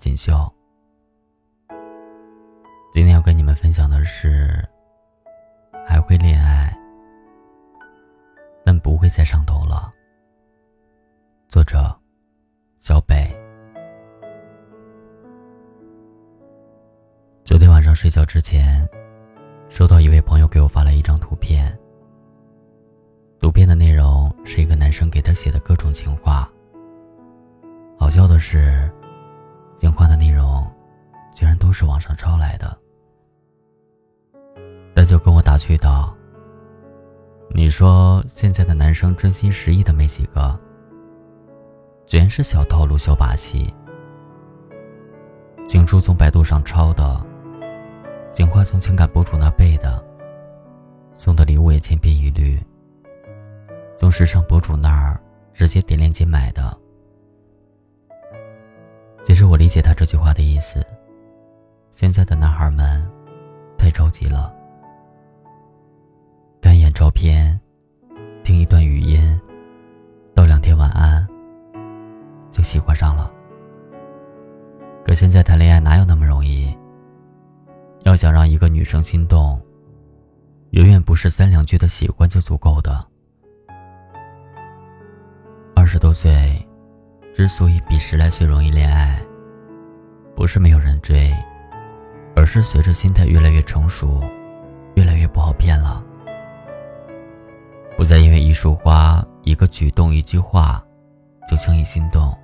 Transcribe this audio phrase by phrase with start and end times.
[0.00, 0.50] 锦绣。
[2.90, 4.66] 今天要跟你们分享的是，
[5.86, 6.74] 还会恋爱，
[8.64, 9.92] 但不会再上头了。
[11.48, 11.94] 作者：
[12.78, 13.30] 小北。
[17.44, 18.88] 昨天晚上睡觉之前，
[19.68, 21.78] 收到一位朋友给我发来一张图片。
[23.38, 26.50] 图片的内容是一个男生给他写的各种情话。
[27.98, 28.90] 好笑的是，
[29.80, 30.70] 情话的内容
[31.34, 32.78] 居然都是网上抄来的。
[34.94, 36.14] 他就跟我打趣道
[37.48, 40.54] ：“你说现在的男生真心实意的没几个，
[42.06, 43.72] 全是小套路、小把戏。
[45.66, 47.18] 情书从百度上抄的，
[48.34, 50.04] 情话从情感博主那背的，
[51.14, 52.62] 送的礼物也千篇一律。”
[53.96, 55.18] 从时尚博主那儿
[55.54, 56.79] 直接点链接买的。
[59.22, 60.84] 其实我理解他这句话的意思。
[61.90, 63.06] 现在的男孩们
[63.76, 64.54] 太着急了，
[66.60, 67.58] 看一眼照片，
[68.42, 69.38] 听一段语音，
[70.34, 71.26] 道两天晚安，
[72.50, 73.30] 就喜欢上了。
[75.04, 76.74] 可现在谈恋爱哪有那么容易？
[78.04, 79.60] 要想让一个女生心动，
[80.70, 83.04] 远远不是三两句的喜欢就足够的。
[85.74, 86.66] 二十多岁，
[87.34, 89.20] 之所以比十来岁容易恋爱，
[90.34, 91.34] 不是没有人追，
[92.36, 94.20] 而是随着心态越来越成熟，
[94.94, 96.04] 越来越不好骗了。
[97.96, 100.82] 不再因为一束花、一个举动、一句话，
[101.48, 102.36] 就轻易心动。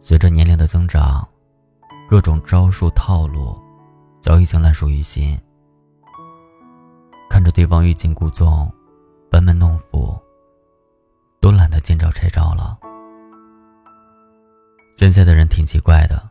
[0.00, 1.26] 随着年龄的增长，
[2.08, 3.56] 各种招数套路，
[4.20, 5.38] 早已经烂熟于心。
[7.30, 8.70] 看着对方欲擒故纵，
[9.30, 10.16] 班门弄斧。
[11.38, 12.76] 都懒得见招拆招了。
[14.96, 16.30] 现在的人挺奇怪的，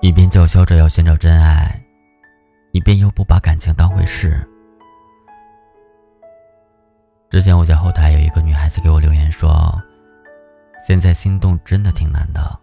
[0.00, 1.80] 一边叫嚣着要寻找真爱，
[2.72, 4.44] 一边又不把感情当回事。
[7.30, 9.80] 之前我在后台有一个女孩子给我留言说
[10.84, 12.58] ：“现在心动真的挺难的，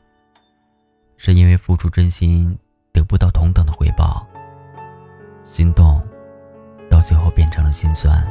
[1.16, 2.60] 是因为付出真心
[2.92, 4.28] 得不到同等的回报，
[5.46, 6.06] 心动
[6.90, 8.22] 到最后变成了心酸。”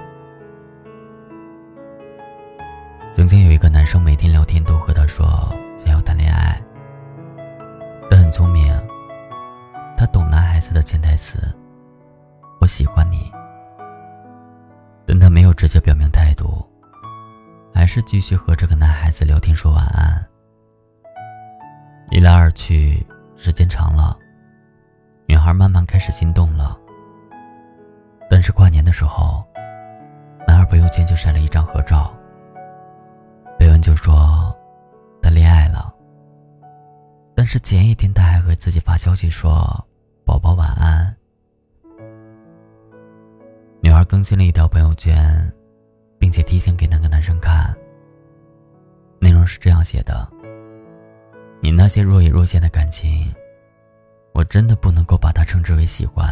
[3.14, 5.26] 曾经有一个男生每天聊天都和她说
[5.76, 6.49] 想要谈恋爱，
[8.30, 8.72] 聪明，
[9.96, 11.38] 他懂男孩子的潜台词
[12.60, 13.30] “我喜欢你”，
[15.04, 16.64] 但他没有直接表明态度，
[17.74, 20.24] 还是继续和这个男孩子聊天说晚安。
[22.10, 23.04] 一来二去，
[23.36, 24.16] 时间长了，
[25.26, 26.78] 女孩慢慢开始心动了。
[28.28, 29.44] 但是跨年的时候，
[30.46, 32.14] 男孩朋友圈就晒了一张合照。
[33.80, 34.54] 就说
[35.22, 35.59] 他恋爱，
[37.52, 39.52] 是前一天他还和自己发消息说
[40.24, 41.12] “宝宝晚安”。
[43.82, 45.52] 女孩更新了一条朋友圈，
[46.16, 47.76] 并且提醒给那个男生看。
[49.18, 50.30] 内容是这样写的
[51.60, 53.34] ：“你那些若隐若现的感情，
[54.32, 56.24] 我真的不能够把它称之为喜欢。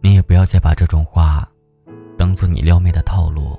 [0.00, 1.48] 你也不要再把这种话
[2.18, 3.56] 当做你撩妹的套路。”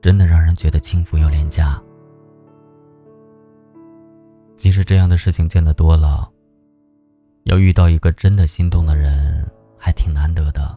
[0.00, 1.82] 真的让人觉得轻浮又廉价。
[4.58, 6.28] 其实这样的事情见得多了，
[7.44, 9.48] 要遇到一个真的心动的人
[9.78, 10.76] 还挺难得的。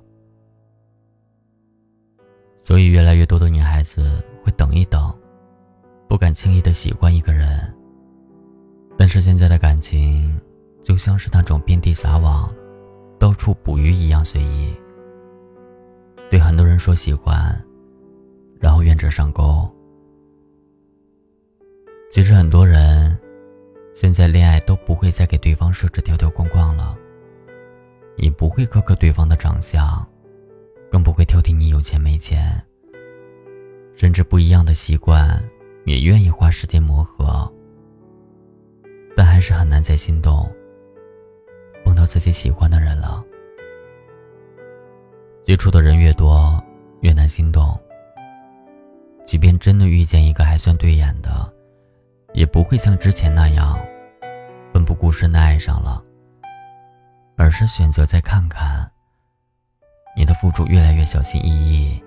[2.59, 5.13] 所以越来越多的女孩子会等一等，
[6.07, 7.59] 不敢轻易的喜欢一个人。
[8.95, 10.39] 但是现在的感情，
[10.83, 12.53] 就像是那种遍地撒网、
[13.17, 14.71] 到处捕鱼一样随意。
[16.29, 17.59] 对很多人说喜欢。
[18.59, 19.67] 然后愿者上钩。
[22.11, 23.19] 其实很多人
[23.94, 26.97] 现在恋爱都不会再给对方设置条条框框了，
[28.16, 30.07] 也不会苛刻对方的长相，
[30.90, 32.61] 更不会挑剔你有钱没钱，
[33.96, 35.43] 甚至不一样的习惯
[35.85, 37.52] 也愿意花时间磨合。
[39.16, 40.49] 但还是很难再心动，
[41.84, 43.23] 碰到自己喜欢的人了。
[45.44, 46.64] 接触的人越多，
[47.02, 47.78] 越难心动。
[49.26, 51.52] 即便真的遇见一个还算对眼的，
[52.33, 53.79] 也不会像之前那样
[54.73, 56.01] 奋不顾身的爱上了，
[57.35, 58.89] 而是选择再看看。
[60.16, 62.03] 你的付出越来越小心翼翼，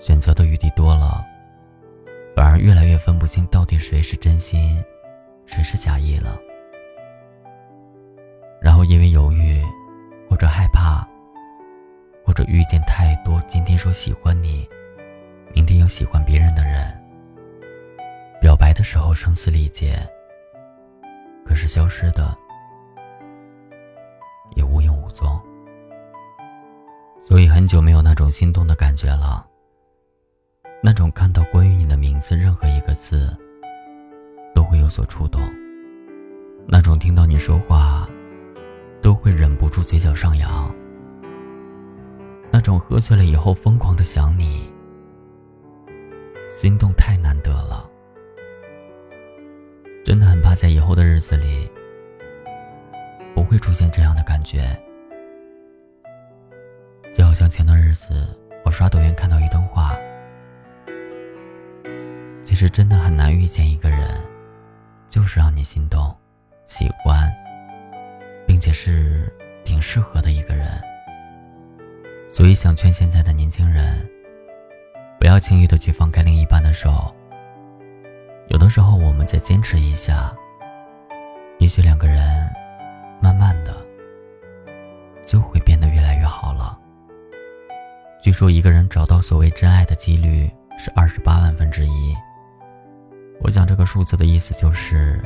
[0.00, 1.24] 选择的余地多了，
[2.34, 4.82] 反而越来越分不清到底谁是真心，
[5.46, 6.38] 谁是假意了。
[8.60, 9.62] 然后因为犹豫，
[10.28, 11.06] 或者害怕，
[12.24, 14.66] 或者遇见太多今天说喜欢你。
[15.52, 16.92] 明天又喜欢别人的人，
[18.44, 20.06] 表白的时候声嘶力竭，
[21.46, 22.36] 可是消失的
[24.54, 25.40] 也无影无踪。
[27.22, 29.46] 所以很久没有那种心动的感觉了。
[30.82, 33.34] 那种看到关于你的名字任何一个字，
[34.54, 35.40] 都会有所触动。
[36.66, 38.06] 那种听到你说话，
[39.00, 40.70] 都会忍不住嘴角上扬。
[42.50, 44.70] 那种喝醉了以后疯狂的想你，
[46.50, 47.88] 心动太难得了。
[50.04, 51.66] 真的很怕在以后的日子里，
[53.34, 54.78] 不会出现这样的感觉。
[57.14, 58.26] 就好像前段日子
[58.64, 59.96] 我刷抖音看到一段话。
[62.44, 64.20] 其实真的很难遇见一个人，
[65.08, 66.14] 就是让你心动、
[66.66, 67.32] 喜欢，
[68.46, 69.32] 并且是
[69.64, 70.68] 挺适合的一个人。
[72.30, 74.06] 所以想劝现在的年轻人，
[75.18, 77.16] 不要轻易的去放开另一半的手。
[78.48, 80.34] 有的时候，我们再坚持一下，
[81.58, 82.48] 也许两个人
[83.20, 83.74] 慢慢的
[85.26, 86.78] 就会变得越来越好了。
[88.22, 92.14] 据说，一个人找到所谓真爱的几率是二十八万分之一。
[93.40, 95.22] 我讲这个数字的意思就是，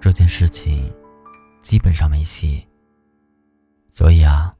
[0.00, 0.92] 这件事情
[1.62, 2.66] 基本上没戏。
[3.90, 4.54] 所以啊，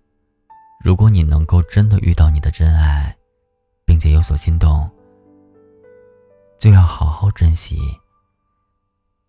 [0.83, 3.15] 如果你能够真的遇到你的真爱，
[3.85, 4.91] 并且有所心动，
[6.61, 7.79] 就要好好珍惜，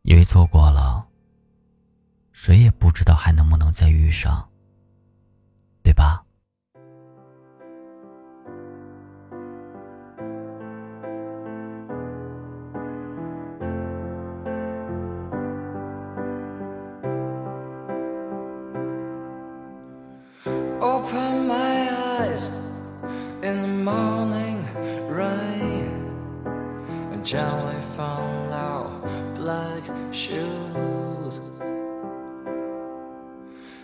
[0.02, 1.08] 因为错过了，
[2.34, 4.50] 谁也不知道还能不能再遇上，
[5.82, 6.26] 对吧
[20.82, 21.21] ？Open
[27.34, 31.40] and gently follow our black shoes.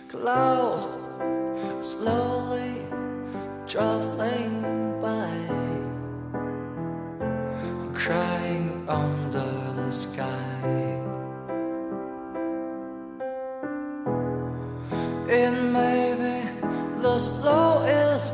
[0.08, 0.86] Clouds
[1.80, 2.86] slowly
[3.66, 4.62] traveling
[5.00, 5.32] by,
[7.94, 10.44] crying under the sky.
[15.28, 18.32] It may be the slowest